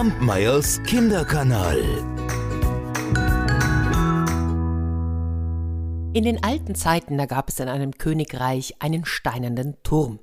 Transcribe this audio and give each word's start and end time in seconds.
Kampmeyers 0.00 0.82
Kinderkanal. 0.84 1.78
In 6.14 6.24
den 6.24 6.42
alten 6.42 6.74
Zeiten, 6.74 7.18
da 7.18 7.26
gab 7.26 7.50
es 7.50 7.60
in 7.60 7.68
einem 7.68 7.92
Königreich 7.92 8.76
einen 8.78 9.04
steinernen 9.04 9.76
Turm. 9.82 10.20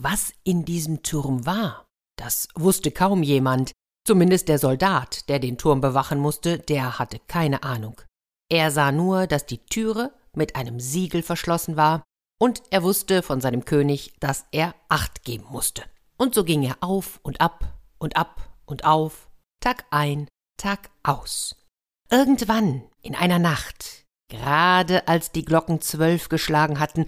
Was 0.00 0.32
in 0.44 0.64
diesem 0.64 1.02
Turm 1.02 1.44
war, 1.44 1.86
das 2.16 2.46
wusste 2.54 2.92
kaum 2.92 3.24
jemand, 3.24 3.72
zumindest 4.06 4.46
der 4.46 4.60
Soldat, 4.60 5.28
der 5.28 5.40
den 5.40 5.58
Turm 5.58 5.80
bewachen 5.80 6.20
musste, 6.20 6.60
der 6.60 7.00
hatte 7.00 7.18
keine 7.26 7.64
Ahnung. 7.64 8.00
Er 8.48 8.70
sah 8.70 8.92
nur, 8.92 9.26
dass 9.26 9.44
die 9.44 9.58
Türe 9.58 10.12
mit 10.36 10.54
einem 10.54 10.78
Siegel 10.78 11.22
verschlossen 11.22 11.76
war, 11.76 12.04
und 12.40 12.62
er 12.70 12.84
wusste 12.84 13.24
von 13.24 13.40
seinem 13.40 13.64
König, 13.64 14.14
dass 14.20 14.46
er 14.52 14.76
Acht 14.88 15.24
geben 15.24 15.46
musste. 15.50 15.82
Und 16.16 16.32
so 16.32 16.44
ging 16.44 16.62
er 16.62 16.76
auf 16.78 17.18
und 17.24 17.40
ab 17.40 17.74
und 17.98 18.16
ab 18.16 18.45
und 18.66 18.84
auf, 18.84 19.30
Tag 19.60 19.86
ein, 19.90 20.28
Tag 20.58 20.90
aus. 21.02 21.56
Irgendwann 22.10 22.82
in 23.02 23.14
einer 23.14 23.38
Nacht, 23.38 24.04
gerade 24.28 25.08
als 25.08 25.32
die 25.32 25.44
Glocken 25.44 25.80
zwölf 25.80 26.28
geschlagen 26.28 26.78
hatten, 26.78 27.06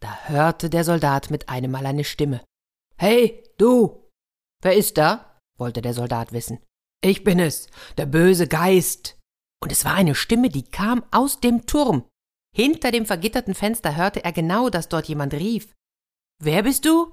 da 0.00 0.24
hörte 0.24 0.68
der 0.68 0.84
Soldat 0.84 1.30
mit 1.30 1.48
einem 1.48 1.70
Mal 1.70 1.86
eine 1.86 2.04
Stimme. 2.04 2.42
Hey, 2.96 3.42
du! 3.58 4.10
Wer 4.62 4.76
ist 4.76 4.98
da? 4.98 5.40
wollte 5.58 5.82
der 5.82 5.94
Soldat 5.94 6.32
wissen. 6.32 6.58
Ich 7.02 7.22
bin 7.22 7.38
es, 7.38 7.68
der 7.96 8.06
böse 8.06 8.48
Geist. 8.48 9.18
Und 9.62 9.72
es 9.72 9.84
war 9.84 9.94
eine 9.94 10.14
Stimme, 10.14 10.48
die 10.48 10.64
kam 10.64 11.04
aus 11.10 11.40
dem 11.40 11.66
Turm. 11.66 12.06
Hinter 12.54 12.90
dem 12.92 13.06
vergitterten 13.06 13.54
Fenster 13.54 13.96
hörte 13.96 14.24
er 14.24 14.32
genau, 14.32 14.70
dass 14.70 14.88
dort 14.88 15.06
jemand 15.06 15.34
rief. 15.34 15.74
Wer 16.42 16.62
bist 16.62 16.84
du? 16.84 17.12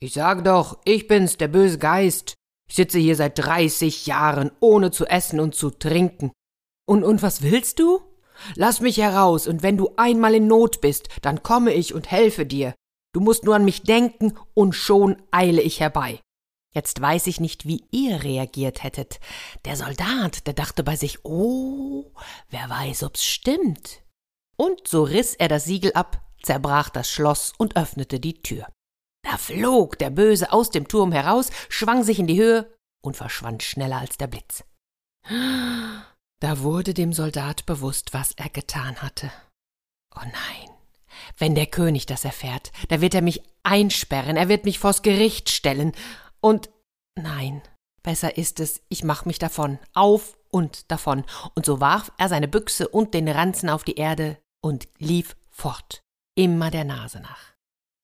Ich 0.00 0.14
sag 0.14 0.44
doch, 0.44 0.80
ich 0.84 1.06
bin's, 1.06 1.36
der 1.36 1.48
böse 1.48 1.78
Geist. 1.78 2.34
Ich 2.70 2.76
sitze 2.76 3.00
hier 3.00 3.16
seit 3.16 3.36
dreißig 3.36 4.06
Jahren, 4.06 4.52
ohne 4.60 4.92
zu 4.92 5.04
essen 5.04 5.40
und 5.40 5.56
zu 5.56 5.70
trinken. 5.70 6.30
Und, 6.86 7.02
und 7.02 7.20
was 7.20 7.42
willst 7.42 7.80
du? 7.80 8.00
Lass 8.54 8.80
mich 8.80 8.98
heraus, 8.98 9.48
und 9.48 9.64
wenn 9.64 9.76
du 9.76 9.90
einmal 9.96 10.36
in 10.36 10.46
Not 10.46 10.80
bist, 10.80 11.08
dann 11.20 11.42
komme 11.42 11.74
ich 11.74 11.94
und 11.94 12.12
helfe 12.12 12.46
dir. 12.46 12.74
Du 13.12 13.18
musst 13.18 13.42
nur 13.42 13.56
an 13.56 13.64
mich 13.64 13.82
denken, 13.82 14.38
und 14.54 14.76
schon 14.76 15.20
eile 15.32 15.60
ich 15.60 15.80
herbei. 15.80 16.20
Jetzt 16.72 17.00
weiß 17.00 17.26
ich 17.26 17.40
nicht, 17.40 17.66
wie 17.66 17.82
ihr 17.90 18.22
reagiert 18.22 18.84
hättet. 18.84 19.18
Der 19.64 19.74
Soldat, 19.74 20.46
der 20.46 20.54
dachte 20.54 20.84
bei 20.84 20.94
sich, 20.94 21.24
oh, 21.24 22.12
wer 22.50 22.70
weiß, 22.70 23.02
ob's 23.02 23.24
stimmt. 23.24 24.04
Und 24.56 24.86
so 24.86 25.02
riss 25.02 25.34
er 25.34 25.48
das 25.48 25.64
Siegel 25.64 25.92
ab, 25.94 26.24
zerbrach 26.40 26.88
das 26.88 27.10
Schloss 27.10 27.52
und 27.58 27.76
öffnete 27.76 28.20
die 28.20 28.40
Tür. 28.40 28.68
Da 29.22 29.36
flog 29.36 29.98
der 29.98 30.10
Böse 30.10 30.52
aus 30.52 30.70
dem 30.70 30.88
Turm 30.88 31.12
heraus, 31.12 31.50
schwang 31.68 32.02
sich 32.02 32.18
in 32.18 32.26
die 32.26 32.40
Höhe 32.40 32.72
und 33.02 33.16
verschwand 33.16 33.62
schneller 33.62 33.98
als 33.98 34.16
der 34.16 34.26
Blitz. 34.26 34.64
Da 36.40 36.60
wurde 36.60 36.94
dem 36.94 37.12
Soldat 37.12 37.66
bewusst, 37.66 38.14
was 38.14 38.32
er 38.32 38.48
getan 38.48 39.02
hatte. 39.02 39.30
Oh 40.16 40.24
nein, 40.24 40.70
wenn 41.38 41.54
der 41.54 41.66
König 41.66 42.06
das 42.06 42.24
erfährt, 42.24 42.72
da 42.88 43.00
wird 43.00 43.14
er 43.14 43.22
mich 43.22 43.42
einsperren, 43.62 44.36
er 44.36 44.48
wird 44.48 44.64
mich 44.64 44.78
vors 44.78 45.02
Gericht 45.02 45.50
stellen, 45.50 45.92
und 46.40 46.70
nein, 47.14 47.62
besser 48.02 48.38
ist 48.38 48.60
es, 48.60 48.82
ich 48.88 49.04
mach 49.04 49.24
mich 49.24 49.38
davon, 49.38 49.78
auf 49.94 50.36
und 50.50 50.90
davon, 50.90 51.24
und 51.54 51.66
so 51.66 51.80
warf 51.80 52.10
er 52.16 52.28
seine 52.28 52.48
Büchse 52.48 52.88
und 52.88 53.14
den 53.14 53.28
Ranzen 53.28 53.68
auf 53.68 53.84
die 53.84 53.96
Erde 53.96 54.38
und 54.62 54.88
lief 54.98 55.36
fort, 55.50 56.02
immer 56.34 56.70
der 56.70 56.84
Nase 56.84 57.20
nach. 57.20 57.54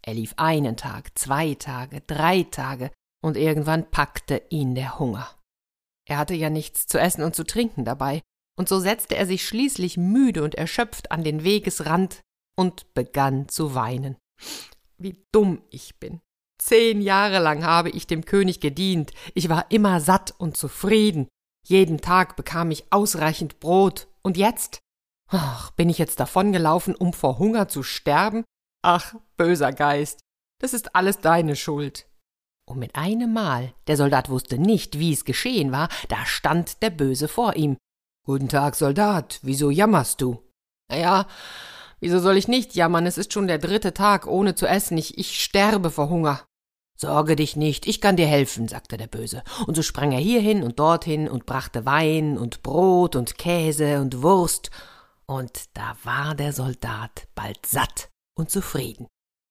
Er 0.07 0.15
lief 0.15 0.35
einen 0.37 0.77
Tag, 0.77 1.19
zwei 1.19 1.55
Tage, 1.55 2.01
drei 2.07 2.45
Tage, 2.45 2.91
und 3.25 3.37
irgendwann 3.37 3.91
packte 3.91 4.43
ihn 4.51 4.75
der 4.75 4.98
Hunger. 4.98 5.29
Er 6.09 6.19
hatte 6.19 6.35
ja 6.35 6.48
nichts 6.48 6.87
zu 6.87 6.98
essen 6.98 7.25
und 7.25 7.35
zu 7.35 7.45
trinken 7.45 7.85
dabei, 7.85 8.23
und 8.57 8.69
so 8.69 8.79
setzte 8.79 9.17
er 9.17 9.27
sich 9.27 9.47
schließlich 9.47 9.97
müde 9.97 10.45
und 10.45 10.55
erschöpft 10.55 11.11
an 11.11 11.25
den 11.25 11.42
Wegesrand 11.42 12.20
und 12.57 12.95
begann 12.95 13.48
zu 13.48 13.75
weinen. 13.75 14.17
Wie 14.97 15.17
dumm 15.33 15.63
ich 15.70 15.98
bin. 15.98 16.20
Zehn 16.59 17.03
Jahre 17.03 17.41
lang 17.41 17.64
habe 17.64 17.91
ich 17.91 18.07
dem 18.07 18.25
König 18.25 18.61
gedient, 18.61 19.13
ich 19.35 19.48
war 19.48 19.70
immer 19.70 20.01
satt 20.01 20.35
und 20.39 20.57
zufrieden, 20.57 21.29
jeden 21.67 22.01
Tag 22.01 22.36
bekam 22.36 22.70
ich 22.70 22.92
ausreichend 22.92 23.59
Brot, 23.59 24.07
und 24.23 24.36
jetzt? 24.36 24.79
Ach, 25.29 25.73
bin 25.73 25.89
ich 25.89 25.98
jetzt 25.98 26.20
davongelaufen, 26.20 26.95
um 26.95 27.13
vor 27.13 27.39
Hunger 27.39 27.69
zu 27.69 27.83
sterben? 27.83 28.45
Ach, 28.89 29.17
böser 29.36 29.73
Geist, 29.73 30.20
das 30.61 30.73
ist 30.73 30.95
alles 30.95 31.19
deine 31.19 31.57
Schuld. 31.57 32.07
Und 32.69 32.79
mit 32.79 32.95
einem 32.95 33.33
Mal, 33.33 33.74
der 33.89 33.97
Soldat 33.97 34.29
wusste 34.29 34.58
nicht, 34.58 35.01
wie 35.01 35.13
es 35.13 35.24
geschehen 35.24 35.73
war, 35.73 35.89
da 36.08 36.24
stand 36.24 36.85
der 36.85 36.91
Böse 36.91 37.27
vor 37.27 37.57
ihm. 37.57 37.77
Guten 38.24 38.48
Tag, 38.48 38.77
Soldat, 38.77 39.41
wieso 39.42 39.70
jammerst 39.70 40.20
du? 40.20 40.41
Na 40.89 40.98
ja, 40.98 41.27
wieso 41.98 42.20
soll 42.20 42.36
ich 42.36 42.47
nicht 42.47 42.77
jammern? 42.77 43.07
Es 43.07 43.19
ist 43.19 43.33
schon 43.33 43.48
der 43.48 43.58
dritte 43.58 43.92
Tag 43.92 44.29
ohne 44.29 44.55
zu 44.55 44.69
essen. 44.69 44.97
Ich, 44.97 45.18
ich 45.18 45.42
sterbe 45.42 45.91
vor 45.91 46.08
Hunger. 46.08 46.45
Sorge 46.97 47.35
dich 47.35 47.57
nicht, 47.57 47.89
ich 47.89 48.01
kann 48.01 48.14
dir 48.14 48.29
helfen, 48.29 48.68
sagte 48.68 48.97
der 48.97 49.08
Böse. 49.08 49.42
Und 49.67 49.74
so 49.74 49.83
sprang 49.83 50.13
er 50.13 50.20
hierhin 50.20 50.63
und 50.63 50.79
dorthin 50.79 51.29
und 51.29 51.45
brachte 51.45 51.86
Wein 51.86 52.39
und 52.39 52.63
Brot 52.63 53.17
und 53.17 53.36
Käse 53.36 54.01
und 54.01 54.23
Wurst. 54.23 54.70
Und 55.27 55.77
da 55.77 55.97
war 56.05 56.36
der 56.36 56.53
Soldat 56.53 57.27
bald 57.35 57.67
satt 57.67 58.11
und 58.36 58.51
zufrieden. 58.51 59.07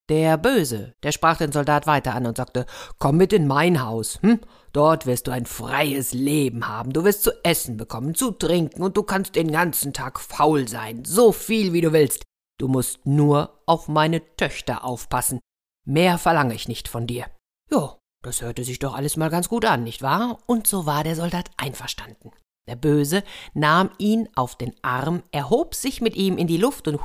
Der 0.08 0.38
Böse, 0.38 0.94
der 1.02 1.10
sprach 1.10 1.36
den 1.36 1.50
Soldat 1.50 1.88
weiter 1.88 2.14
an 2.14 2.26
und 2.26 2.36
sagte, 2.36 2.64
komm 2.98 3.16
mit 3.16 3.32
in 3.32 3.48
mein 3.48 3.82
Haus, 3.82 4.20
hm? 4.22 4.40
Dort 4.72 5.04
wirst 5.04 5.26
du 5.26 5.32
ein 5.32 5.46
freies 5.46 6.12
Leben 6.12 6.68
haben, 6.68 6.92
du 6.92 7.02
wirst 7.02 7.24
zu 7.24 7.32
essen 7.42 7.76
bekommen, 7.76 8.14
zu 8.14 8.30
trinken, 8.30 8.82
und 8.82 8.96
du 8.96 9.02
kannst 9.02 9.34
den 9.34 9.50
ganzen 9.50 9.92
Tag 9.92 10.20
faul 10.20 10.68
sein, 10.68 11.04
so 11.04 11.32
viel 11.32 11.72
wie 11.72 11.80
du 11.80 11.92
willst. 11.92 12.22
Du 12.58 12.68
musst 12.68 13.04
nur 13.04 13.62
auf 13.66 13.88
meine 13.88 14.22
Töchter 14.36 14.84
aufpassen. 14.84 15.40
Mehr 15.84 16.18
verlange 16.18 16.54
ich 16.54 16.68
nicht 16.68 16.88
von 16.88 17.06
dir. 17.06 17.26
Jo, 17.70 17.98
das 18.22 18.42
hörte 18.42 18.64
sich 18.64 18.78
doch 18.78 18.94
alles 18.94 19.16
mal 19.16 19.30
ganz 19.30 19.48
gut 19.48 19.64
an, 19.64 19.82
nicht 19.82 20.02
wahr? 20.02 20.38
Und 20.46 20.66
so 20.66 20.86
war 20.86 21.02
der 21.02 21.16
Soldat 21.16 21.50
einverstanden. 21.56 22.30
Der 22.68 22.76
Böse 22.76 23.24
nahm 23.54 23.90
ihn 23.98 24.28
auf 24.34 24.56
den 24.56 24.74
Arm, 24.82 25.22
erhob 25.32 25.74
sich 25.74 26.00
mit 26.00 26.16
ihm 26.16 26.38
in 26.38 26.46
die 26.46 26.56
Luft 26.56 26.88
und 26.88 27.00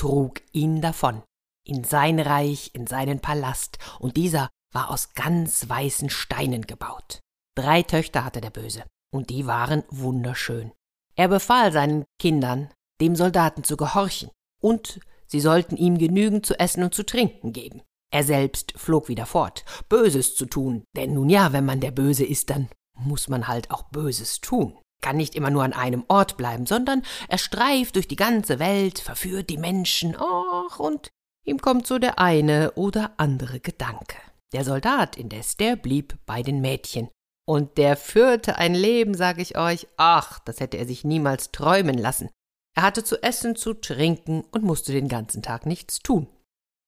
trug 0.00 0.40
ihn 0.52 0.80
davon 0.80 1.22
in 1.66 1.84
sein 1.84 2.18
Reich, 2.18 2.70
in 2.72 2.86
seinen 2.86 3.20
Palast, 3.20 3.76
und 3.98 4.16
dieser 4.16 4.48
war 4.72 4.90
aus 4.90 5.12
ganz 5.12 5.68
weißen 5.68 6.08
Steinen 6.08 6.62
gebaut. 6.62 7.20
Drei 7.54 7.82
Töchter 7.82 8.24
hatte 8.24 8.40
der 8.40 8.48
Böse, 8.48 8.84
und 9.12 9.28
die 9.28 9.46
waren 9.46 9.84
wunderschön. 9.90 10.72
Er 11.16 11.28
befahl 11.28 11.70
seinen 11.70 12.06
Kindern, 12.18 12.70
dem 13.02 13.14
Soldaten 13.14 13.62
zu 13.62 13.76
gehorchen, 13.76 14.30
und 14.62 15.00
sie 15.26 15.40
sollten 15.40 15.76
ihm 15.76 15.98
genügend 15.98 16.46
zu 16.46 16.58
essen 16.58 16.82
und 16.82 16.94
zu 16.94 17.04
trinken 17.04 17.52
geben. 17.52 17.82
Er 18.10 18.24
selbst 18.24 18.72
flog 18.76 19.08
wieder 19.08 19.26
fort, 19.26 19.66
Böses 19.90 20.34
zu 20.34 20.46
tun, 20.46 20.82
denn 20.96 21.12
nun 21.12 21.28
ja, 21.28 21.52
wenn 21.52 21.66
man 21.66 21.80
der 21.80 21.90
Böse 21.90 22.24
ist, 22.24 22.48
dann 22.48 22.70
muss 22.94 23.28
man 23.28 23.48
halt 23.48 23.70
auch 23.70 23.82
Böses 23.90 24.40
tun. 24.40 24.78
Kann 25.00 25.16
nicht 25.16 25.34
immer 25.34 25.50
nur 25.50 25.64
an 25.64 25.72
einem 25.72 26.04
Ort 26.08 26.36
bleiben, 26.36 26.66
sondern 26.66 27.02
er 27.28 27.38
streift 27.38 27.96
durch 27.96 28.08
die 28.08 28.16
ganze 28.16 28.58
Welt, 28.58 28.98
verführt 28.98 29.50
die 29.50 29.58
Menschen, 29.58 30.16
ach, 30.18 30.78
und 30.78 31.10
Ihm 31.44 31.60
kommt 31.60 31.86
so 31.86 31.98
der 31.98 32.18
eine 32.18 32.72
oder 32.72 33.12
andere 33.16 33.60
Gedanke. 33.60 34.16
Der 34.52 34.64
Soldat 34.64 35.16
indes, 35.16 35.56
der 35.56 35.76
blieb 35.76 36.18
bei 36.26 36.42
den 36.42 36.60
Mädchen. 36.60 37.08
Und 37.46 37.78
der 37.78 37.96
führte 37.96 38.56
ein 38.56 38.74
Leben, 38.74 39.14
sag 39.14 39.38
ich 39.38 39.56
euch, 39.56 39.88
ach, 39.96 40.38
das 40.40 40.60
hätte 40.60 40.76
er 40.76 40.86
sich 40.86 41.04
niemals 41.04 41.50
träumen 41.50 41.98
lassen. 41.98 42.30
Er 42.76 42.84
hatte 42.84 43.02
zu 43.02 43.22
essen, 43.22 43.56
zu 43.56 43.74
trinken 43.74 44.44
und 44.52 44.62
musste 44.62 44.92
den 44.92 45.08
ganzen 45.08 45.42
Tag 45.42 45.66
nichts 45.66 46.00
tun. 46.00 46.28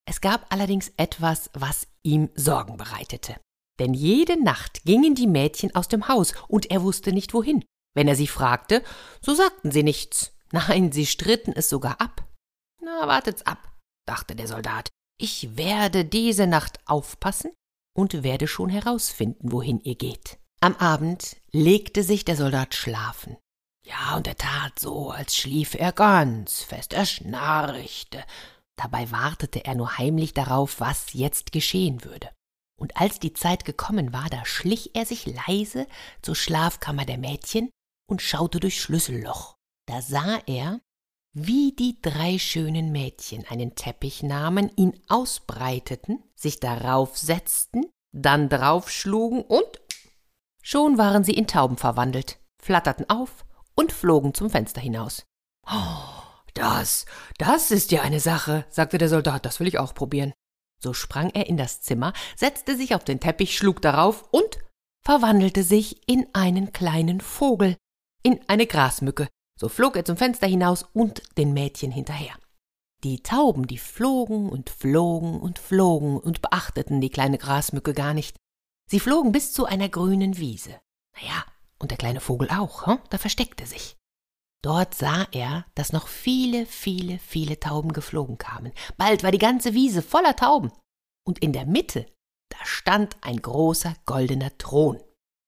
Es 0.07 0.21
gab 0.21 0.45
allerdings 0.53 0.91
etwas, 0.97 1.49
was 1.53 1.87
ihm 2.03 2.29
Sorgen 2.35 2.77
bereitete. 2.77 3.35
Denn 3.79 3.93
jede 3.93 4.41
Nacht 4.41 4.83
gingen 4.85 5.15
die 5.15 5.27
Mädchen 5.27 5.75
aus 5.75 5.87
dem 5.87 6.07
Haus 6.07 6.33
und 6.47 6.69
er 6.69 6.83
wusste 6.83 7.11
nicht 7.11 7.33
wohin. 7.33 7.65
Wenn 7.93 8.07
er 8.07 8.15
sie 8.15 8.27
fragte, 8.27 8.83
so 9.21 9.33
sagten 9.33 9.71
sie 9.71 9.83
nichts. 9.83 10.33
Nein, 10.51 10.91
sie 10.91 11.05
stritten 11.05 11.53
es 11.53 11.69
sogar 11.69 11.99
ab. 12.01 12.23
Na, 12.81 13.07
wartet's 13.07 13.45
ab 13.45 13.73
dachte 14.05 14.35
der 14.35 14.47
Soldat, 14.47 14.89
ich 15.19 15.57
werde 15.57 16.05
diese 16.05 16.47
Nacht 16.47 16.79
aufpassen 16.85 17.51
und 17.95 18.23
werde 18.23 18.47
schon 18.47 18.69
herausfinden, 18.69 19.51
wohin 19.51 19.79
ihr 19.81 19.95
geht. 19.95 20.39
Am 20.59 20.75
Abend 20.77 21.37
legte 21.51 22.03
sich 22.03 22.25
der 22.25 22.35
Soldat 22.35 22.73
schlafen. 22.73 23.37
Ja, 23.85 24.15
und 24.15 24.27
er 24.27 24.37
tat 24.37 24.79
so, 24.79 25.11
als 25.11 25.35
schliefe 25.35 25.77
er 25.77 25.91
ganz 25.91 26.61
fest, 26.61 26.93
er 26.93 27.05
schnarchte. 27.05 28.23
Dabei 28.77 29.11
wartete 29.11 29.65
er 29.65 29.75
nur 29.75 29.97
heimlich 29.97 30.33
darauf, 30.33 30.79
was 30.79 31.13
jetzt 31.13 31.51
geschehen 31.51 32.03
würde. 32.03 32.29
Und 32.79 32.97
als 32.97 33.19
die 33.19 33.33
Zeit 33.33 33.65
gekommen 33.65 34.13
war, 34.13 34.29
da 34.29 34.45
schlich 34.45 34.95
er 34.95 35.05
sich 35.05 35.25
leise 35.25 35.85
zur 36.21 36.35
Schlafkammer 36.35 37.05
der 37.05 37.17
Mädchen 37.17 37.69
und 38.07 38.21
schaute 38.21 38.59
durch 38.59 38.81
Schlüsselloch. 38.81 39.57
Da 39.87 40.01
sah 40.01 40.39
er, 40.45 40.81
wie 41.33 41.73
die 41.73 41.99
drei 42.01 42.37
schönen 42.37 42.91
Mädchen 42.91 43.45
einen 43.47 43.75
Teppich 43.75 44.23
nahmen, 44.23 44.71
ihn 44.75 44.99
ausbreiteten, 45.07 46.23
sich 46.35 46.59
darauf 46.59 47.17
setzten, 47.17 47.85
dann 48.11 48.49
draufschlugen 48.49 49.41
und 49.41 49.81
Schon 50.65 50.97
waren 50.97 51.25
sie 51.25 51.33
in 51.33 51.45
Tauben 51.45 51.75
verwandelt, 51.75 52.39
flatterten 52.57 53.09
auf 53.09 53.45
und 53.75 53.91
flogen 53.91 54.33
zum 54.33 54.49
Fenster 54.49 54.79
hinaus. 54.79 55.25
Oh, 55.67 56.23
das, 56.53 57.05
das 57.37 57.69
ist 57.69 57.91
ja 57.91 58.01
eine 58.01 58.21
Sache, 58.21 58.65
sagte 58.69 58.97
der 58.97 59.09
Soldat, 59.09 59.45
das 59.45 59.59
will 59.59 59.67
ich 59.67 59.77
auch 59.77 59.93
probieren. 59.93 60.31
So 60.81 60.93
sprang 60.93 61.31
er 61.31 61.47
in 61.47 61.57
das 61.57 61.81
Zimmer, 61.81 62.13
setzte 62.37 62.77
sich 62.77 62.95
auf 62.95 63.03
den 63.03 63.19
Teppich, 63.19 63.57
schlug 63.57 63.81
darauf 63.81 64.23
und 64.31 64.59
verwandelte 65.05 65.63
sich 65.63 66.07
in 66.07 66.27
einen 66.33 66.71
kleinen 66.71 67.19
Vogel, 67.19 67.75
in 68.23 68.39
eine 68.47 68.65
Grasmücke. 68.65 69.27
So 69.59 69.69
flog 69.69 69.95
er 69.95 70.05
zum 70.05 70.17
Fenster 70.17 70.47
hinaus 70.47 70.83
und 70.93 71.21
den 71.37 71.53
Mädchen 71.53 71.91
hinterher. 71.91 72.33
Die 73.03 73.21
Tauben, 73.21 73.67
die 73.67 73.77
flogen 73.77 74.49
und 74.49 74.69
flogen 74.69 75.39
und 75.39 75.59
flogen 75.59 76.17
und 76.17 76.41
beachteten 76.41 77.01
die 77.01 77.09
kleine 77.09 77.37
Grasmücke 77.37 77.93
gar 77.93 78.13
nicht. 78.13 78.37
Sie 78.89 78.99
flogen 78.99 79.31
bis 79.31 79.51
zu 79.51 79.65
einer 79.65 79.89
grünen 79.89 80.37
Wiese. 80.37 80.79
Na 81.15 81.27
ja, 81.27 81.45
und 81.79 81.91
der 81.91 81.97
kleine 81.97 82.21
Vogel 82.21 82.49
auch, 82.49 82.87
hm? 82.87 82.99
da 83.09 83.17
versteckte 83.17 83.65
sich. 83.65 83.97
Dort 84.63 84.95
sah 84.95 85.27
er, 85.33 85.65
dass 85.75 85.91
noch 85.91 86.07
viele, 86.07 86.65
viele, 86.65 87.19
viele 87.19 87.59
Tauben 87.59 87.91
geflogen 87.91 88.37
kamen. 88.37 88.71
Bald 88.95 89.21
war 89.21 89.31
die 89.31 89.37
ganze 89.37 89.73
Wiese 89.73 90.01
voller 90.01 90.37
Tauben. 90.37 90.71
Und 91.25 91.39
in 91.39 91.51
der 91.51 91.65
Mitte, 91.65 92.05
da 92.49 92.57
stand 92.63 93.17
ein 93.21 93.41
großer 93.41 93.95
goldener 94.05 94.57
Thron. 94.57 95.01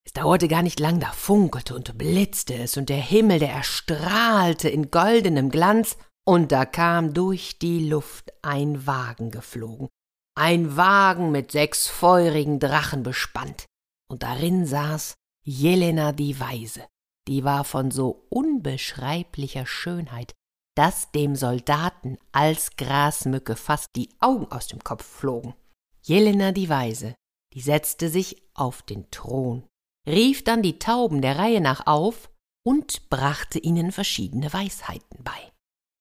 Es 0.06 0.12
dauerte 0.12 0.46
gar 0.46 0.62
nicht 0.62 0.78
lang, 0.78 1.00
da 1.00 1.10
funkelte 1.10 1.74
und 1.74 1.98
blitzte 1.98 2.54
es, 2.54 2.76
und 2.76 2.88
der 2.88 3.00
Himmel, 3.00 3.40
der 3.40 3.50
erstrahlte 3.50 4.68
in 4.68 4.92
goldenem 4.92 5.50
Glanz, 5.50 5.98
und 6.24 6.52
da 6.52 6.64
kam 6.64 7.12
durch 7.12 7.58
die 7.58 7.88
Luft 7.88 8.32
ein 8.40 8.86
Wagen 8.86 9.32
geflogen, 9.32 9.88
ein 10.36 10.76
Wagen 10.76 11.32
mit 11.32 11.50
sechs 11.50 11.88
feurigen 11.88 12.60
Drachen 12.60 13.02
bespannt, 13.02 13.66
und 14.08 14.22
darin 14.22 14.64
saß 14.64 15.14
Jelena 15.44 16.12
die 16.12 16.38
Weise, 16.38 16.86
die 17.26 17.42
war 17.42 17.64
von 17.64 17.90
so 17.90 18.26
unbeschreiblicher 18.30 19.66
Schönheit, 19.66 20.34
dass 20.76 21.10
dem 21.10 21.34
Soldaten 21.34 22.16
als 22.30 22.76
Grasmücke 22.76 23.56
fast 23.56 23.88
die 23.96 24.10
Augen 24.20 24.50
aus 24.52 24.68
dem 24.68 24.84
Kopf 24.84 25.04
flogen. 25.04 25.54
Jelena 26.02 26.52
die 26.52 26.68
Weise, 26.68 27.16
die 27.54 27.60
setzte 27.60 28.08
sich 28.08 28.42
auf 28.54 28.82
den 28.82 29.10
Thron, 29.10 29.66
rief 30.06 30.44
dann 30.44 30.62
die 30.62 30.78
Tauben 30.78 31.20
der 31.22 31.38
Reihe 31.38 31.60
nach 31.60 31.86
auf 31.86 32.30
und 32.64 33.10
brachte 33.10 33.58
ihnen 33.58 33.92
verschiedene 33.92 34.52
Weisheiten 34.52 35.22
bei. 35.22 35.52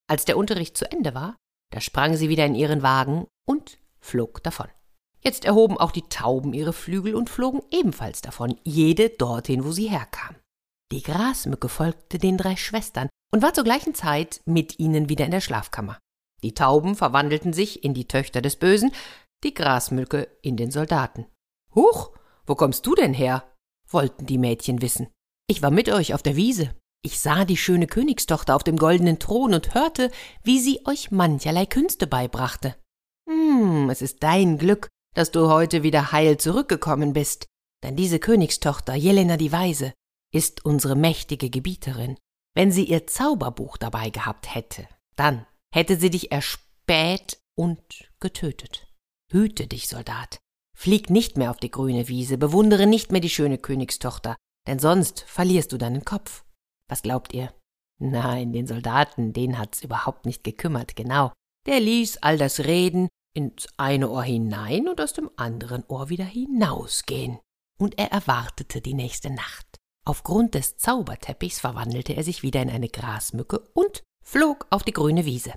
Als 0.07 0.25
der 0.25 0.37
Unterricht 0.37 0.77
zu 0.77 0.89
Ende 0.91 1.13
war, 1.13 1.35
da 1.71 1.81
sprang 1.81 2.15
sie 2.15 2.29
wieder 2.29 2.45
in 2.45 2.55
ihren 2.55 2.83
Wagen 2.83 3.27
und 3.47 3.79
flog 3.99 4.43
davon. 4.43 4.67
Jetzt 5.19 5.45
erhoben 5.45 5.77
auch 5.77 5.91
die 5.91 6.07
Tauben 6.07 6.53
ihre 6.53 6.73
Flügel 6.73 7.15
und 7.15 7.29
flogen 7.29 7.61
ebenfalls 7.71 8.21
davon, 8.21 8.59
jede 8.63 9.09
dorthin, 9.09 9.65
wo 9.65 9.71
sie 9.71 9.89
herkam. 9.89 10.35
Die 10.91 11.01
Grasmücke 11.01 11.67
folgte 11.67 12.19
den 12.19 12.37
drei 12.37 12.55
Schwestern 12.55 13.09
und 13.33 13.41
war 13.41 13.53
zur 13.53 13.63
gleichen 13.63 13.95
Zeit 13.95 14.41
mit 14.45 14.79
ihnen 14.79 15.09
wieder 15.09 15.25
in 15.25 15.31
der 15.31 15.41
Schlafkammer. 15.41 15.97
Die 16.43 16.53
Tauben 16.53 16.95
verwandelten 16.95 17.53
sich 17.53 17.83
in 17.83 17.95
die 17.95 18.07
Töchter 18.07 18.41
des 18.41 18.55
Bösen, 18.55 18.91
die 19.43 19.55
Grasmücke 19.55 20.27
in 20.43 20.57
den 20.57 20.69
Soldaten. 20.69 21.25
Huch, 21.73 22.11
wo 22.45 22.53
kommst 22.53 22.85
du 22.85 22.93
denn 22.93 23.15
her? 23.15 23.43
Wollten 23.95 24.27
die 24.27 24.37
Mädchen 24.37 24.83
wissen. 24.83 25.07
Ich 25.47 25.63
war 25.63 25.71
mit 25.71 25.89
euch 25.89 26.13
auf 26.13 26.21
der 26.21 26.35
Wiese. 26.35 26.75
Ich 27.01 27.19
sah 27.19 27.45
die 27.45 27.57
schöne 27.57 27.87
Königstochter 27.87 28.55
auf 28.55 28.63
dem 28.63 28.77
goldenen 28.77 29.17
Thron 29.17 29.53
und 29.55 29.73
hörte, 29.73 30.11
wie 30.43 30.59
sie 30.59 30.85
euch 30.85 31.11
mancherlei 31.11 31.65
Künste 31.65 32.05
beibrachte. 32.05 32.75
Hm, 33.27 33.89
es 33.89 34.01
ist 34.01 34.21
dein 34.21 34.57
Glück, 34.57 34.89
dass 35.15 35.31
du 35.31 35.49
heute 35.49 35.81
wieder 35.81 36.11
heil 36.11 36.37
zurückgekommen 36.37 37.13
bist, 37.13 37.47
denn 37.83 37.95
diese 37.95 38.19
Königstochter, 38.19 38.95
Jelena 38.95 39.37
die 39.37 39.51
Weise, 39.51 39.93
ist 40.33 40.65
unsere 40.65 40.95
mächtige 40.95 41.49
Gebieterin. 41.49 42.17
Wenn 42.53 42.71
sie 42.71 42.83
ihr 42.83 43.07
Zauberbuch 43.07 43.77
dabei 43.77 44.09
gehabt 44.09 44.53
hätte, 44.53 44.87
dann 45.15 45.45
hätte 45.73 45.97
sie 45.97 46.09
dich 46.09 46.31
erspäht 46.31 47.39
und 47.55 47.79
getötet. 48.19 48.87
Hüte 49.31 49.67
dich, 49.67 49.87
Soldat. 49.87 50.39
Flieg 50.75 51.09
nicht 51.09 51.37
mehr 51.37 51.49
auf 51.49 51.57
die 51.57 51.71
grüne 51.71 52.07
Wiese, 52.07 52.37
bewundere 52.37 52.85
nicht 52.85 53.11
mehr 53.11 53.21
die 53.21 53.29
schöne 53.29 53.57
Königstochter, 53.57 54.35
denn 54.67 54.79
sonst 54.79 55.21
verlierst 55.21 55.71
du 55.71 55.77
deinen 55.77 56.05
Kopf. 56.05 56.43
Was 56.89 57.01
glaubt 57.01 57.33
ihr? 57.33 57.53
Nein, 57.99 58.51
den 58.51 58.67
Soldaten, 58.67 59.33
den 59.33 59.57
hat's 59.57 59.81
überhaupt 59.81 60.25
nicht 60.25 60.43
gekümmert, 60.43 60.95
genau. 60.95 61.31
Der 61.65 61.79
ließ 61.79 62.17
all 62.17 62.37
das 62.37 62.65
Reden 62.65 63.07
ins 63.33 63.67
eine 63.77 64.09
Ohr 64.09 64.23
hinein 64.23 64.87
und 64.87 64.99
aus 65.01 65.13
dem 65.13 65.29
anderen 65.37 65.83
Ohr 65.87 66.09
wieder 66.09 66.25
hinausgehen. 66.25 67.39
Und 67.79 67.97
er 67.97 68.11
erwartete 68.11 68.81
die 68.81 68.93
nächste 68.93 69.29
Nacht. 69.29 69.77
Aufgrund 70.05 70.53
des 70.53 70.77
Zauberteppichs 70.77 71.59
verwandelte 71.59 72.13
er 72.13 72.23
sich 72.23 72.43
wieder 72.43 72.61
in 72.61 72.69
eine 72.69 72.89
Grasmücke 72.89 73.59
und 73.73 74.03
flog 74.23 74.67
auf 74.69 74.83
die 74.83 74.93
grüne 74.93 75.25
Wiese. 75.25 75.53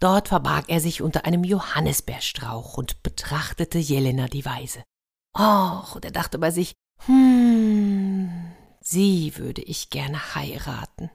Dort 0.00 0.28
verbarg 0.28 0.64
er 0.68 0.80
sich 0.80 1.02
unter 1.02 1.26
einem 1.26 1.44
Johannisbeerstrauch 1.44 2.78
und 2.78 3.02
betrachtete 3.02 3.78
Jelena 3.78 4.28
die 4.28 4.46
Weise. 4.46 4.82
Och, 5.38 5.94
und 5.94 6.04
er 6.06 6.10
dachte 6.10 6.38
bei 6.38 6.50
sich, 6.50 6.72
hm, 7.04 8.30
sie 8.80 9.36
würde 9.36 9.62
ich 9.62 9.90
gerne 9.90 10.34
heiraten. 10.34 11.10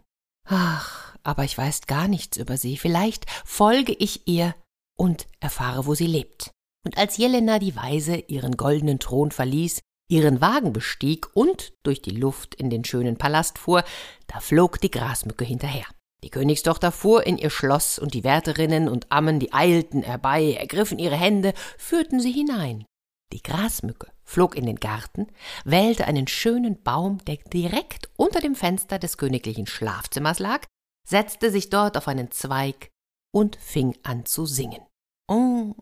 Ach, 0.48 1.16
aber 1.24 1.44
ich 1.44 1.58
weiß 1.58 1.88
gar 1.88 2.08
nichts 2.08 2.38
über 2.38 2.58
sie. 2.58 2.78
Vielleicht 2.78 3.30
folge 3.44 3.94
ich 3.94 4.28
ihr 4.28 4.54
und 4.96 5.26
erfahre, 5.40 5.88
wo 5.88 5.96
sie 5.96 6.08
lebt. 6.08 6.52
Und 6.86 7.00
als 7.00 7.18
Jelena 7.18 7.58
die 7.58 7.76
Weise 7.76 8.16
ihren 8.16 8.56
goldenen 8.56 9.00
Thron 9.00 9.32
verließ, 9.32 9.82
ihren 10.08 10.40
Wagen 10.40 10.72
bestieg 10.72 11.36
und 11.36 11.74
durch 11.82 12.04
die 12.04 12.12
Luft 12.12 12.54
in 12.54 12.70
den 12.70 12.86
schönen 12.86 13.18
Palast 13.18 13.58
fuhr, 13.58 13.84
da 14.28 14.40
flog 14.40 14.80
die 14.80 14.92
Grasmücke 14.92 15.44
hinterher. 15.44 15.88
Die 16.25 16.30
Königstochter 16.30 16.92
fuhr 16.92 17.25
in 17.25 17.38
ihr 17.38 17.50
Schloss, 17.50 17.98
und 17.98 18.13
die 18.13 18.24
Wärterinnen 18.24 18.89
und 18.89 19.12
Ammen, 19.12 19.39
die 19.39 19.54
eilten 19.54 20.04
herbei, 20.04 20.56
ergriffen 20.60 21.00
ihre 21.00 21.16
Hände, 21.16 21.54
führten 21.77 22.19
sie 22.19 22.31
hinein. 22.31 22.83
Die 23.31 23.42
Grasmücke 23.42 24.12
flog 24.24 24.56
in 24.56 24.66
den 24.66 24.81
Garten, 24.81 25.27
wählte 25.63 26.06
einen 26.06 26.27
schönen 26.27 26.81
Baum, 26.83 27.24
der 27.25 27.38
direkt 27.54 28.10
unter 28.18 28.42
dem 28.42 28.56
Fenster 28.56 29.00
des 29.00 29.18
königlichen 29.18 29.68
Schlafzimmers 29.68 30.39
lag, 30.39 30.66
setzte 31.07 31.51
sich 31.51 31.69
dort 31.69 31.95
auf 31.95 32.07
einen 32.07 32.31
Zweig 32.31 32.89
und 33.31 33.56
fing 33.56 33.95
an 34.04 34.25
zu 34.25 34.45
singen. 34.45 34.81
Oh, 35.30 35.75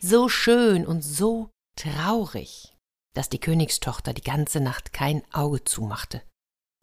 so 0.00 0.28
schön 0.28 0.86
und 0.86 1.02
so 1.02 1.50
traurig 1.76 2.72
dass 3.14 3.28
die 3.28 3.40
Königstochter 3.40 4.12
die 4.12 4.22
ganze 4.22 4.60
Nacht 4.60 4.92
kein 4.92 5.22
Auge 5.32 5.64
zumachte. 5.64 6.22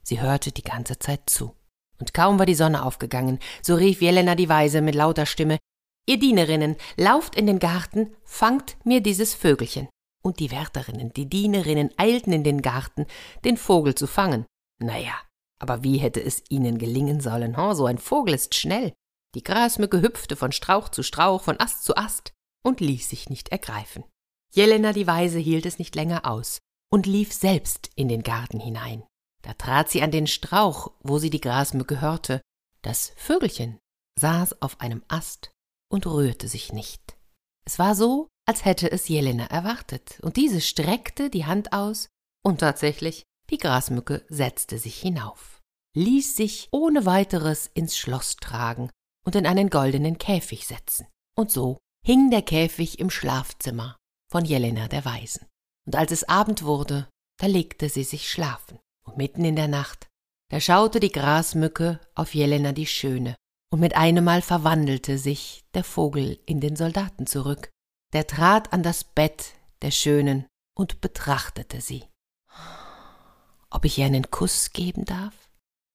Sie 0.03 0.21
hörte 0.21 0.51
die 0.51 0.63
ganze 0.63 0.99
Zeit 0.99 1.29
zu. 1.29 1.55
Und 1.99 2.13
kaum 2.13 2.39
war 2.39 2.45
die 2.45 2.55
Sonne 2.55 2.85
aufgegangen, 2.85 3.39
so 3.61 3.75
rief 3.75 4.01
Jelena 4.01 4.35
die 4.35 4.49
Weise 4.49 4.81
mit 4.81 4.95
lauter 4.95 5.25
Stimme 5.25 5.57
Ihr 6.09 6.17
Dienerinnen, 6.17 6.75
lauft 6.97 7.35
in 7.35 7.45
den 7.45 7.59
Garten, 7.59 8.15
fangt 8.23 8.77
mir 8.83 8.99
dieses 8.99 9.35
Vögelchen. 9.35 9.89
Und 10.23 10.39
die 10.39 10.49
Wärterinnen, 10.49 11.13
die 11.13 11.27
Dienerinnen 11.27 11.91
eilten 11.97 12.33
in 12.33 12.43
den 12.43 12.63
Garten, 12.63 13.05
den 13.45 13.57
Vogel 13.57 13.93
zu 13.93 14.07
fangen. 14.07 14.45
Na 14.79 14.97
ja, 14.97 15.13
aber 15.59 15.83
wie 15.83 15.97
hätte 15.97 16.19
es 16.19 16.43
ihnen 16.49 16.79
gelingen 16.79 17.21
sollen? 17.21 17.55
Oh, 17.55 17.73
so 17.73 17.85
ein 17.85 17.99
Vogel 17.99 18.33
ist 18.33 18.55
schnell. 18.55 18.91
Die 19.35 19.43
Grasmücke 19.43 20.01
hüpfte 20.01 20.35
von 20.35 20.51
Strauch 20.51 20.89
zu 20.89 21.03
Strauch, 21.03 21.43
von 21.43 21.59
Ast 21.59 21.83
zu 21.83 21.95
Ast 21.95 22.33
und 22.63 22.79
ließ 22.79 23.07
sich 23.07 23.29
nicht 23.29 23.49
ergreifen. 23.49 24.03
Jelena 24.51 24.93
die 24.93 25.05
Weise 25.05 25.37
hielt 25.37 25.67
es 25.67 25.77
nicht 25.77 25.95
länger 25.95 26.25
aus 26.25 26.57
und 26.91 27.05
lief 27.05 27.33
selbst 27.33 27.91
in 27.93 28.07
den 28.07 28.23
Garten 28.23 28.59
hinein. 28.59 29.03
Da 29.41 29.53
trat 29.53 29.89
sie 29.89 30.01
an 30.01 30.11
den 30.11 30.27
Strauch, 30.27 30.91
wo 31.01 31.17
sie 31.17 31.29
die 31.29 31.41
Grasmücke 31.41 32.01
hörte. 32.01 32.41
Das 32.81 33.13
Vögelchen 33.15 33.79
saß 34.19 34.61
auf 34.61 34.81
einem 34.81 35.03
Ast 35.07 35.51
und 35.89 36.05
rührte 36.05 36.47
sich 36.47 36.73
nicht. 36.73 37.17
Es 37.65 37.79
war 37.79 37.95
so, 37.95 38.27
als 38.47 38.65
hätte 38.65 38.91
es 38.91 39.07
Jelena 39.07 39.45
erwartet, 39.45 40.19
und 40.21 40.37
diese 40.37 40.61
streckte 40.61 41.29
die 41.29 41.45
Hand 41.45 41.71
aus, 41.73 42.07
und 42.43 42.59
tatsächlich, 42.59 43.23
die 43.49 43.57
Grasmücke 43.57 44.25
setzte 44.29 44.77
sich 44.77 44.99
hinauf, 44.99 45.61
ließ 45.95 46.35
sich 46.35 46.67
ohne 46.71 47.05
weiteres 47.05 47.67
ins 47.67 47.97
Schloss 47.97 48.37
tragen 48.37 48.89
und 49.25 49.35
in 49.35 49.45
einen 49.45 49.69
goldenen 49.69 50.17
Käfig 50.17 50.65
setzen. 50.65 51.07
Und 51.35 51.51
so 51.51 51.77
hing 52.05 52.31
der 52.31 52.41
Käfig 52.41 52.99
im 52.99 53.09
Schlafzimmer 53.09 53.97
von 54.31 54.45
Jelena 54.45 54.87
der 54.87 55.05
Weisen. 55.05 55.45
Und 55.85 55.95
als 55.95 56.11
es 56.11 56.27
Abend 56.27 56.63
wurde, 56.63 57.07
da 57.39 57.47
legte 57.47 57.89
sie 57.89 58.03
sich 58.03 58.29
schlafen. 58.29 58.79
Und 59.09 59.17
mitten 59.17 59.43
in 59.43 59.55
der 59.55 59.67
Nacht, 59.67 60.07
da 60.51 60.59
schaute 60.59 60.99
die 60.99 61.11
Grasmücke 61.11 61.99
auf 62.13 62.35
Jelena 62.35 62.73
die 62.73 62.85
Schöne, 62.85 63.35
und 63.71 63.79
mit 63.79 63.95
einemmal 63.95 64.43
verwandelte 64.43 65.17
sich 65.17 65.63
der 65.73 65.83
Vogel 65.83 66.39
in 66.45 66.59
den 66.59 66.75
Soldaten 66.75 67.25
zurück. 67.25 67.71
Der 68.13 68.27
trat 68.27 68.71
an 68.71 68.83
das 68.83 69.03
Bett 69.03 69.53
der 69.81 69.89
Schönen 69.89 70.45
und 70.77 71.01
betrachtete 71.01 71.81
sie. 71.81 72.05
Ob 73.71 73.83
ich 73.83 73.97
ihr 73.97 74.05
einen 74.05 74.29
Kuss 74.29 74.73
geben 74.73 75.05
darf? 75.05 75.49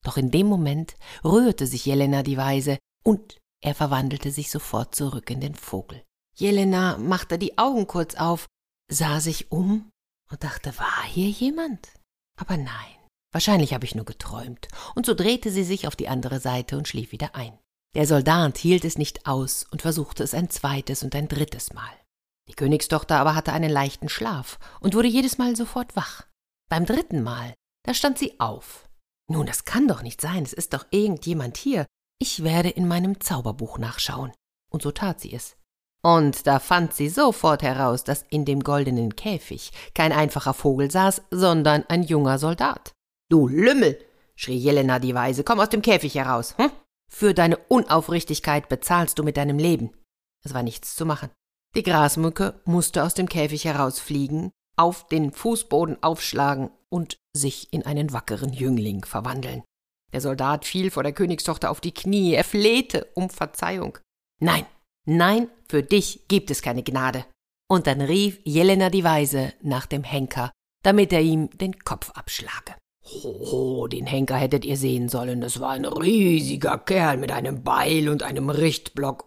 Doch 0.05 0.17
in 0.17 0.33
dem 0.33 0.49
Moment 0.49 0.97
rührte 1.25 1.69
sich 1.69 1.87
Jelena 1.87 2.25
die 2.25 2.37
Weise, 2.37 2.79
und 3.05 3.39
er 3.63 3.77
verwandelte 3.77 4.33
sich 4.33 4.51
sofort 4.51 4.97
zurück 4.97 5.31
in 5.31 5.41
den 5.41 5.55
Vogel. 5.55 6.03
Jelena 6.35 6.99
machte 6.99 7.39
die 7.39 7.59
Augen 7.59 7.87
kurz 7.87 8.17
auf, 8.17 8.47
sah 8.91 9.21
sich 9.21 9.53
um 9.53 9.89
und 10.31 10.43
dachte, 10.43 10.77
war 10.79 11.05
hier 11.05 11.31
jemand? 11.31 11.93
Aber 12.37 12.57
nein, 12.57 13.04
wahrscheinlich 13.35 13.75
habe 13.75 13.85
ich 13.85 13.95
nur 13.95 14.05
geträumt. 14.05 14.69
Und 14.95 15.05
so 15.05 15.15
drehte 15.15 15.51
sie 15.51 15.65
sich 15.65 15.87
auf 15.87 15.97
die 15.97 16.09
andere 16.09 16.41
Seite 16.41 16.79
und 16.79 16.89
schlief 16.89 17.13
wieder 17.13 17.35
ein. 17.35 17.59
Der 17.95 18.07
Soldat 18.07 18.59
hielt 18.59 18.85
es 18.85 18.97
nicht 18.97 19.27
aus 19.27 19.67
und 19.71 19.83
versuchte 19.83 20.23
es 20.23 20.35
ein 20.35 20.51
zweites 20.51 21.03
und 21.03 21.15
ein 21.15 21.29
drittes 21.29 21.73
Mal. 21.73 21.93
Die 22.49 22.55
Königstochter 22.55 23.17
aber 23.17 23.35
hatte 23.35 23.53
einen 23.53 23.71
leichten 23.71 24.09
Schlaf 24.09 24.59
und 24.81 24.95
wurde 24.95 25.09
jedes 25.09 25.39
Mal 25.39 25.57
sofort 25.57 25.97
wach. 25.97 26.27
Beim 26.69 26.87
dritten 26.87 27.23
Mal, 27.23 27.55
da 27.85 27.95
stand 27.95 28.19
sie 28.19 28.39
auf. 28.41 28.89
Nun, 29.31 29.47
das 29.47 29.65
kann 29.65 29.89
doch 29.89 30.03
nicht 30.03 30.21
sein, 30.21 30.43
es 30.43 30.53
ist 30.53 30.75
doch 30.75 30.87
irgendjemand 30.91 31.57
hier. 31.57 31.87
Ich 32.21 32.45
werde 32.45 32.69
in 32.71 32.87
meinem 32.87 33.21
Zauberbuch 33.21 33.79
nachschauen. 33.79 34.33
Und 34.71 34.83
so 34.83 34.91
tat 34.91 35.21
sie 35.21 35.33
es. 35.33 35.57
Und 36.03 36.47
da 36.47 36.59
fand 36.59 36.93
sie 36.93 37.09
sofort 37.09 37.63
heraus, 37.63 38.05
dass 38.05 38.27
in 38.29 38.45
dem 38.45 38.61
goldenen 38.61 39.17
Käfig 39.17 39.73
kein 39.95 40.13
einfacher 40.13 40.53
Vogel 40.53 40.91
saß, 40.91 41.23
sondern 41.31 41.85
ein 41.89 42.03
junger 42.03 42.39
Soldat. 42.39 42.94
Du 43.35 43.49
Lümmel, 43.49 43.99
schrie 44.37 44.57
Jelena 44.57 45.01
die 45.01 45.13
Weise, 45.13 45.43
komm 45.43 45.59
aus 45.59 45.69
dem 45.69 45.83
Käfig 45.83 46.15
heraus. 46.15 46.55
Hm? 46.57 46.71
Für 47.11 47.35
deine 47.35 47.57
Unaufrichtigkeit 47.57 48.69
bezahlst 48.69 49.19
du 49.19 49.25
mit 49.25 49.37
deinem 49.37 49.59
Leben. 49.59 49.91
Es 50.45 50.55
war 50.55 50.63
nichts 50.63 50.95
zu 50.95 51.05
machen. 51.05 51.31
Die 51.75 51.83
Grasmücke 51.83 52.61
musste 52.65 53.03
aus 53.03 53.15
dem 53.15 53.29
Käfig 53.29 53.65
herausfliegen, 53.65 54.53
auf 54.77 55.09
den 55.09 55.33
Fußboden 55.33 56.01
aufschlagen 56.01 56.71
und 56.91 57.17
sich 57.33 57.73
in 57.73 57.85
einen 57.85 58.13
wackeren 58.13 58.53
Jüngling 58.53 59.05
verwandeln. 59.05 59.65
Der 60.13 60.21
Soldat 60.21 60.65
fiel 60.65 60.93
vor 60.93 61.03
der 61.03 61.13
Königstochter 61.13 61.73
auf 61.73 61.81
die 61.81 61.93
Knie, 61.93 62.35
er 62.35 62.45
flehte 62.45 63.09
um 63.15 63.31
Verzeihung. 63.31 63.99
Nein, 64.41 64.65
nein, 65.07 65.49
für 65.69 65.83
dich 65.83 66.29
gibt 66.29 66.53
es 66.53 66.63
keine 66.63 66.85
Gnade. 66.85 67.27
Und 67.69 67.89
dann 67.89 68.01
rief 68.01 68.39
Jelena 68.45 68.91
die 68.91 69.03
Weise 69.03 69.55
nach 69.61 69.87
dem 69.87 70.05
Henker, 70.05 70.53
damit 70.85 71.13
er 71.13 71.23
ihm 71.23 71.51
den 71.51 71.81
Kopf 71.81 72.13
abschlage. 72.13 72.77
Ho, 73.07 73.87
den 73.87 74.07
Henker 74.07 74.37
hättet 74.37 74.65
ihr 74.65 74.77
sehen 74.77 75.09
sollen, 75.09 75.41
das 75.41 75.61
war 75.61 75.71
ein 75.71 75.85
riesiger 75.85 76.79
Kerl 76.79 77.19
mit 77.19 77.33
einem 77.33 77.63
Beil 77.63 78.09
und 78.09 78.23
einem 78.23 78.49
Richtblock 78.49 79.27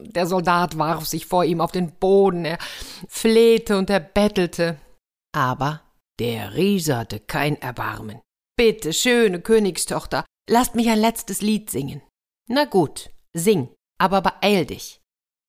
der 0.00 0.26
Soldat 0.26 0.78
warf 0.78 1.06
sich 1.06 1.26
vor 1.26 1.44
ihm 1.44 1.60
auf 1.60 1.72
den 1.72 1.92
Boden, 1.92 2.44
er 2.44 2.58
flehte 3.08 3.78
und 3.78 3.90
er 3.90 4.00
bettelte. 4.00 4.78
Aber 5.32 5.82
der 6.18 6.54
Riese 6.54 6.96
hatte 6.96 7.20
kein 7.20 7.60
Erbarmen. 7.60 8.20
Bitte, 8.56 8.92
schöne 8.92 9.40
Königstochter, 9.40 10.24
lasst 10.48 10.74
mich 10.74 10.88
ein 10.88 10.98
letztes 10.98 11.42
Lied 11.42 11.70
singen. 11.70 12.02
Na 12.48 12.64
gut, 12.64 13.10
sing, 13.34 13.68
aber 13.98 14.22
beeil 14.22 14.66
dich. 14.66 15.00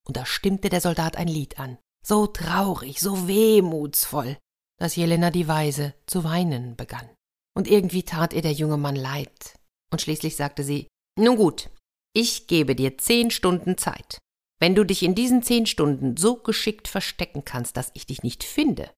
Und 0.05 0.17
da 0.17 0.25
stimmte 0.25 0.69
der 0.69 0.81
Soldat 0.81 1.17
ein 1.17 1.27
Lied 1.27 1.59
an, 1.59 1.77
so 2.05 2.27
traurig, 2.27 2.99
so 2.99 3.27
wehmutsvoll, 3.27 4.37
dass 4.79 4.95
Jelena 4.95 5.31
die 5.31 5.47
Weise 5.47 5.93
zu 6.05 6.23
weinen 6.23 6.75
begann. 6.75 7.09
Und 7.57 7.67
irgendwie 7.67 8.03
tat 8.03 8.33
ihr 8.33 8.43
der 8.43 8.51
junge 8.51 8.77
Mann 8.77 8.95
leid. 8.95 9.57
Und 9.91 9.99
schließlich 9.99 10.35
sagte 10.35 10.63
sie, 10.63 10.87
nun 11.17 11.37
gut, 11.37 11.71
ich 12.13 12.45
gebe 12.45 12.75
dir 12.75 12.99
zehn 12.99 13.31
Stunden 13.31 13.79
Zeit. 13.79 14.19
Wenn 14.59 14.75
du 14.75 14.83
dich 14.83 15.01
in 15.01 15.15
diesen 15.15 15.41
zehn 15.41 15.65
Stunden 15.65 16.17
so 16.17 16.35
geschickt 16.35 16.87
verstecken 16.87 17.45
kannst, 17.45 17.75
dass 17.75 17.89
ich 17.95 18.05
dich 18.05 18.21
nicht 18.21 18.43
finde, 18.43 18.91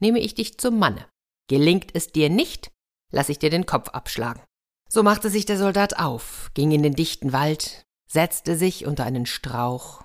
nehme 0.00 0.18
ich 0.18 0.34
dich 0.34 0.56
zum 0.56 0.78
Manne. 0.78 1.06
Gelingt 1.50 1.94
es 1.94 2.10
dir 2.10 2.30
nicht, 2.30 2.70
lass 3.12 3.28
ich 3.28 3.38
dir 3.38 3.50
den 3.50 3.66
Kopf 3.66 3.90
abschlagen. 3.90 4.42
So 4.88 5.02
machte 5.02 5.28
sich 5.28 5.44
der 5.44 5.58
Soldat 5.58 5.98
auf, 5.98 6.50
ging 6.54 6.70
in 6.70 6.82
den 6.82 6.94
dichten 6.94 7.34
Wald, 7.34 7.84
setzte 8.10 8.56
sich 8.56 8.86
unter 8.86 9.04
einen 9.04 9.26
Strauch 9.26 10.04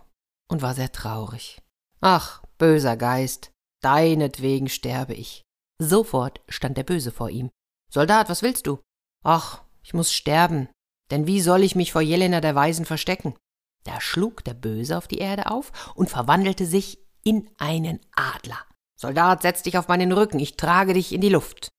und 0.49 0.61
war 0.61 0.73
sehr 0.73 0.91
traurig. 0.91 1.61
Ach, 2.01 2.43
böser 2.57 2.97
Geist, 2.97 3.51
deinetwegen 3.81 4.67
sterbe 4.67 5.13
ich. 5.13 5.43
Sofort 5.79 6.41
stand 6.49 6.75
der 6.75 6.83
Böse 6.83 7.11
vor 7.13 7.29
ihm. 7.29 7.51
Soldat, 7.91 8.29
was 8.29 8.41
willst 8.41 8.67
du? 8.67 8.79
Ach, 9.23 9.61
ich 9.83 9.93
muss 9.93 10.13
sterben, 10.13 10.69
denn 11.11 11.27
wie 11.27 11.41
soll 11.41 11.61
ich 11.61 11.75
mich 11.75 11.91
vor 11.91 12.01
Jelena 12.01 12.39
der 12.39 12.55
Weisen 12.55 12.85
verstecken? 12.85 13.35
Da 13.83 13.99
schlug 13.99 14.43
der 14.45 14.53
Böse 14.53 14.97
auf 14.97 15.07
die 15.07 15.17
Erde 15.17 15.51
auf 15.51 15.93
und 15.95 16.09
verwandelte 16.09 16.65
sich 16.65 16.99
in 17.23 17.49
einen 17.57 17.99
Adler. 18.15 18.59
Soldat, 18.95 19.41
setz 19.41 19.63
dich 19.63 19.77
auf 19.77 19.87
meinen 19.87 20.11
Rücken, 20.11 20.39
ich 20.39 20.55
trage 20.55 20.93
dich 20.93 21.11
in 21.11 21.21
die 21.21 21.29
Luft. 21.29 21.69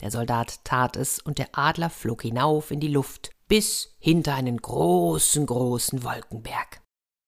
Der 0.00 0.10
Soldat 0.10 0.64
tat 0.64 0.96
es, 0.96 1.18
und 1.18 1.38
der 1.38 1.48
Adler 1.52 1.90
flog 1.90 2.22
hinauf 2.22 2.70
in 2.70 2.80
die 2.80 2.88
Luft, 2.88 3.30
bis 3.48 3.96
hinter 3.98 4.36
einen 4.36 4.56
großen, 4.56 5.44
großen 5.44 6.04
Wolkenberg. 6.04 6.80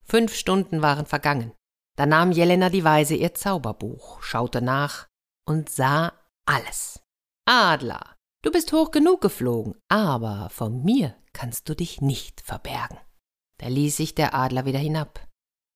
Fünf 0.05 0.35
Stunden 0.35 0.81
waren 0.81 1.07
vergangen. 1.07 1.53
Da 1.97 2.07
nahm 2.07 2.33
Jelena 2.33 2.71
die 2.71 2.85
Weise 2.85 3.17
ihr 3.17 3.35
Zauberbuch, 3.35 4.23
schaute 4.23 4.63
nach 4.63 5.09
und 5.45 5.69
sah 5.69 6.13
alles. 6.47 7.01
Adler, 7.45 8.17
du 8.43 8.51
bist 8.51 8.73
hoch 8.73 8.91
genug 8.91 9.21
geflogen, 9.21 9.75
aber 9.89 10.49
vor 10.51 10.71
mir 10.71 11.17
kannst 11.33 11.69
du 11.69 11.75
dich 11.75 12.01
nicht 12.01 12.41
verbergen. 12.41 12.99
Da 13.59 13.69
ließ 13.69 13.97
sich 13.97 14.15
der 14.15 14.35
Adler 14.35 14.65
wieder 14.65 14.79
hinab. 14.79 15.27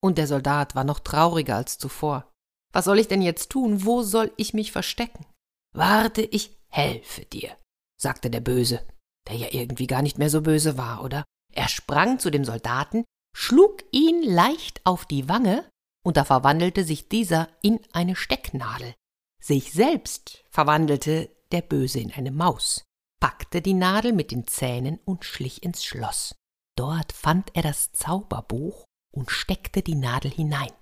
Und 0.01 0.17
der 0.17 0.27
Soldat 0.27 0.75
war 0.75 0.83
noch 0.83 0.99
trauriger 0.99 1.55
als 1.55 1.77
zuvor. 1.77 2.31
Was 2.73 2.85
soll 2.85 2.99
ich 2.99 3.07
denn 3.07 3.21
jetzt 3.21 3.51
tun? 3.51 3.85
Wo 3.85 4.01
soll 4.01 4.33
ich 4.37 4.53
mich 4.53 4.71
verstecken? 4.71 5.25
Warte, 5.73 6.21
ich 6.21 6.57
helfe 6.67 7.25
dir, 7.25 7.55
sagte 7.97 8.29
der 8.29 8.41
Böse, 8.41 8.85
der 9.27 9.35
ja 9.35 9.47
irgendwie 9.51 9.87
gar 9.87 10.01
nicht 10.01 10.17
mehr 10.17 10.29
so 10.29 10.41
böse 10.41 10.77
war, 10.77 11.03
oder? 11.03 11.23
Er 11.53 11.69
sprang 11.69 12.19
zu 12.19 12.29
dem 12.29 12.43
Soldaten, 12.43 13.05
schlug 13.35 13.83
ihn 13.91 14.21
leicht 14.23 14.81
auf 14.85 15.05
die 15.05 15.29
Wange, 15.29 15.69
und 16.03 16.17
da 16.17 16.23
verwandelte 16.23 16.83
sich 16.83 17.09
dieser 17.09 17.47
in 17.61 17.79
eine 17.91 18.15
Stecknadel. 18.15 18.93
Sich 19.41 19.73
selbst 19.73 20.43
verwandelte 20.49 21.34
der 21.55 21.61
Böse 21.61 21.99
in 21.99 22.11
eine 22.11 22.31
Maus, 22.31 22.83
packte 23.21 23.61
die 23.61 23.73
Nadel 23.73 24.11
mit 24.11 24.31
den 24.31 24.45
Zähnen 24.45 24.99
und 25.05 25.23
schlich 25.23 25.63
ins 25.63 25.85
Schloss. 25.85 26.35
Dort 26.77 27.13
fand 27.13 27.55
er 27.55 27.61
das 27.61 27.93
Zauberbuch 27.93 28.83
und 29.15 29.31
steckte 29.31 29.81
die 29.81 29.95
Nadel 29.95 30.31
hinein. 30.31 30.73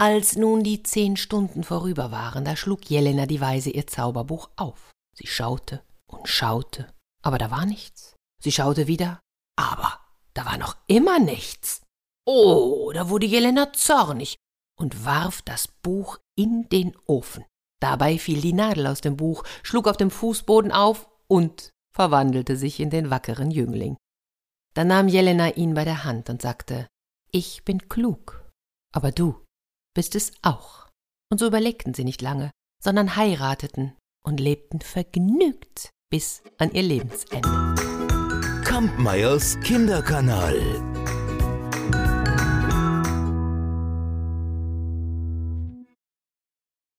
Als 0.00 0.34
nun 0.36 0.64
die 0.64 0.82
zehn 0.82 1.18
Stunden 1.18 1.64
vorüber 1.64 2.10
waren, 2.10 2.46
da 2.46 2.56
schlug 2.56 2.88
Jelena 2.88 3.26
die 3.26 3.42
Weise 3.42 3.68
ihr 3.68 3.86
Zauberbuch 3.86 4.48
auf. 4.56 4.90
Sie 5.14 5.26
schaute 5.26 5.84
und 6.06 6.28
schaute, 6.28 6.90
aber 7.22 7.36
da 7.36 7.50
war 7.50 7.66
nichts. 7.66 8.16
Sie 8.42 8.52
schaute 8.52 8.86
wieder, 8.86 9.20
aber 9.56 10.00
da 10.32 10.46
war 10.46 10.56
noch 10.56 10.76
immer 10.86 11.18
nichts. 11.18 11.82
Oh, 12.26 12.90
da 12.94 13.10
wurde 13.10 13.26
Jelena 13.26 13.74
zornig 13.74 14.36
und 14.80 15.04
warf 15.04 15.42
das 15.42 15.68
Buch 15.68 16.18
in 16.38 16.70
den 16.70 16.96
Ofen. 17.06 17.44
Dabei 17.82 18.16
fiel 18.16 18.40
die 18.40 18.52
Nadel 18.52 18.86
aus 18.86 19.00
dem 19.00 19.16
Buch, 19.16 19.42
schlug 19.64 19.88
auf 19.88 19.96
dem 19.96 20.12
Fußboden 20.12 20.70
auf 20.70 21.10
und 21.26 21.70
verwandelte 21.92 22.56
sich 22.56 22.78
in 22.78 22.90
den 22.90 23.10
wackeren 23.10 23.50
Jüngling. 23.50 23.96
Da 24.72 24.84
nahm 24.84 25.08
Jelena 25.08 25.48
ihn 25.48 25.74
bei 25.74 25.84
der 25.84 26.04
Hand 26.04 26.30
und 26.30 26.40
sagte, 26.40 26.86
ich 27.32 27.64
bin 27.64 27.88
klug, 27.88 28.48
aber 28.94 29.10
du 29.10 29.44
bist 29.94 30.14
es 30.14 30.32
auch. 30.42 30.86
Und 31.28 31.38
so 31.38 31.46
überlegten 31.48 31.92
sie 31.92 32.04
nicht 32.04 32.22
lange, 32.22 32.52
sondern 32.80 33.16
heirateten 33.16 33.96
und 34.24 34.38
lebten 34.38 34.80
vergnügt 34.80 35.90
bis 36.08 36.44
an 36.58 36.70
ihr 36.70 36.82
Lebensende. 36.82 37.40
Kampmeyers 38.64 39.58
Kinderkanal 39.60 41.01